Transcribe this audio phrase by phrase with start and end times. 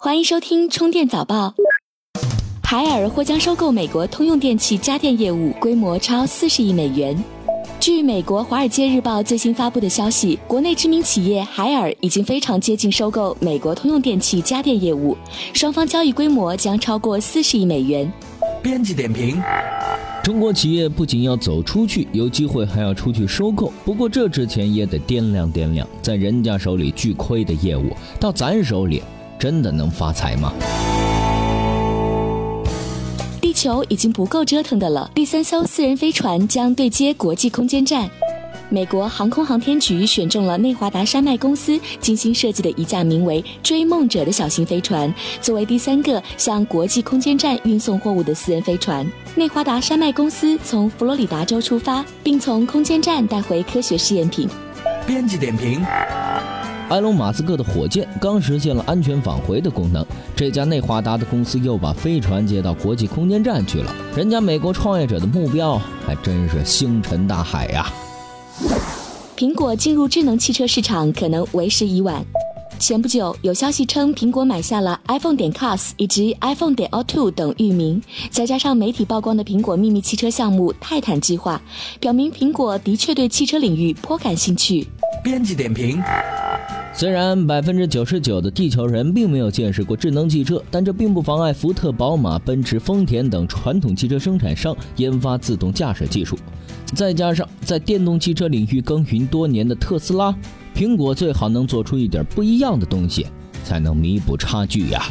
[0.00, 1.52] 欢迎收听充电早报。
[2.62, 7.20] 海尔或将收购美国通用电气家电业务，规模超四十亿美元。
[7.80, 15.16] 据美国《华尔街日报》最新发布的消息，国内知名企业海尔已经非常接近收购美国通用电气家电业务，
[15.52, 18.08] 双方交易规模将超过四十亿美元。
[18.62, 19.42] 编辑点评：
[20.22, 23.72] 中国企业不仅要走出去，有机会还要出去收购。
[23.84, 27.90] 不过这之前也得掂量掂量，在人家手里巨亏的业务，
[28.20, 29.02] 到咱手里。
[29.38, 30.52] 真的能发财吗？
[33.40, 38.08] 地球已经不够折腾的了，第三艘私人飞船将对接国际空间站。
[38.70, 49.10] 美国航空航天局选中了内华达山脉公司精心设计的一架名为“追梦者”的小型飞船，作为第三个向国际空间站运送货物的私人飞船。
[49.34, 54.46] 内华达山脉公司从佛罗里达州出发，并从空间站带回科学试验品。
[55.06, 55.82] 编辑点评。
[56.90, 63.94] 埃隆·马斯克的火箭刚实现了安全返回的功能，这家内华达的公司又把飞船接到国际空间站去了。
[64.16, 67.92] 人家美国创业者的目标还真是星辰大海呀！
[69.36, 72.24] 苹果进入智能汽车市场可能为时已晚。
[72.78, 81.60] 前不久，有消息称苹果买下了 iPhone 点 cars 以及 iPhone 点 auto 等域名，再加上媒体曝光的苹果秘密汽车项目泰坦计划，
[82.00, 84.86] 表明苹果的确对汽车领域颇感兴趣。
[85.22, 86.00] 编辑点评。
[86.98, 96.36] 虽然百分之九十九的地球人并没有见识过智能汽车，但这并不妨碍福特、宝马、奔驰、丰田等传统汽车生产商研发自动驾驶技术。
[96.96, 100.34] 再加上在电动汽车领域耕耘多年的特斯拉，
[100.74, 103.24] 苹果最好能做出一点不一样的东西，
[103.62, 105.04] 才能弥补差距呀。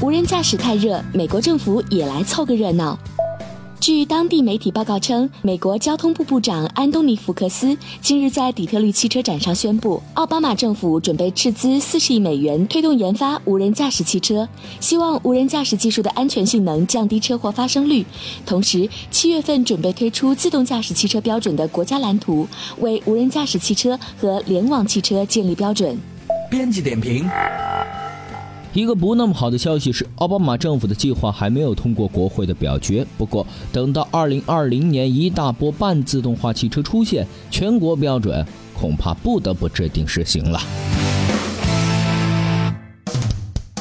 [0.00, 2.96] 无人驾驶太热，美国政府也来凑个热闹。
[3.82, 18.06] 据当地媒体报告称，美国交通部部长安东尼·福克斯近日在底特律汽车展上宣布，奥巴马政府准备斥资四十亿美元推动研发无人驾驶汽车，希望无人驾驶技术的安全性能降低车祸发生率。
[18.46, 22.46] 同时，七月份准备推出自动驾驶汽车标准的国家蓝图，
[22.78, 25.98] 为无人驾驶汽车和联网汽车建立标准。
[26.48, 27.28] 编辑点评。
[28.74, 33.06] 一个不那么好的消息是，奥巴马政府的计划还没有通过国会的表决。
[33.18, 38.42] 不过，等到二零二零年一大波半自动化汽车出现，全国标准
[38.74, 40.58] 恐怕不得不制定实行了。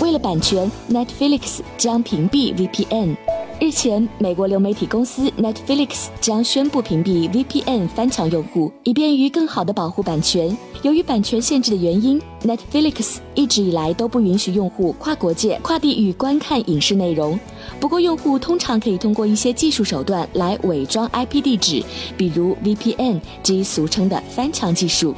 [0.00, 3.14] 为了版权，Netflix 将屏蔽 VPN。
[3.60, 10.56] 日前，美国流媒体公司 Netflix 将宣布屏蔽 VPN 翻墙用户，以便于更好地保护版权。
[10.82, 17.38] 由于版权限制的原因，Netflix 一直以来都不允许用户跨国界、跨地域观看影视内容。
[17.80, 21.82] 不过，用户通常可以通过一些技术手段来伪装 IP 地址，
[22.16, 25.12] 比如 VPN 即俗称的翻墙技术。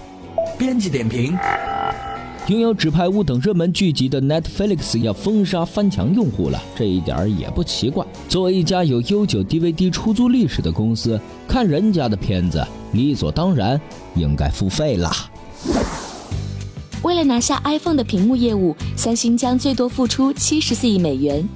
[0.57, 1.37] 编辑点评。
[2.51, 8.05] 拥有《纸牌屋》等热门剧集的 Netflix 要封杀翻墙用户了，这一点儿也不奇怪。
[8.29, 13.81] 作为一家有悠久 DVD 出租历史的公司，看人家的片子，理所当然
[14.17, 15.13] 应该付费啦。
[17.03, 21.49] 为了拿下 iPhone 的屏幕业务，三星将最多付出七十四亿美元。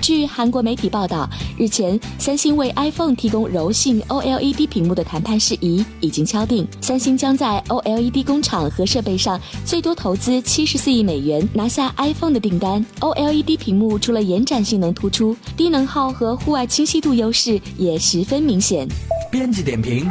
[0.00, 1.28] 据韩国媒体报道，
[1.58, 12.84] 日前三星为 iPhone 提供柔性 OLED 屏幕的谈判事宜已经敲定，三星将在 OLED 工厂和设备上最多投资七十四亿美元，拿下 iPhone 的订单。
[13.00, 18.88] OLED 屏幕除了延展性能突出，低能耗和户外清晰度优势也十分明显。
[19.30, 20.10] 编辑点评。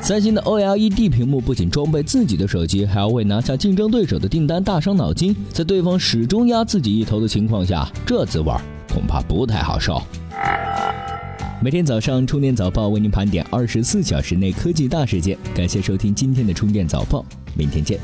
[0.00, 5.36] 三星的 OLED 屏幕不仅装备自己的手机，还要为拿下竞争对手的订单大伤脑筋。
[5.52, 8.52] 在对方始终压自己一头的情况下，这滋味
[8.98, 10.02] 恐怕不太好受。
[11.62, 18.00] 每天早上充电早报为您盘点二十四小时内科技大事件，感谢收听今天的充电早报，明天见。